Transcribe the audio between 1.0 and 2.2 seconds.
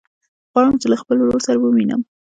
خپل ورور سره ووينم.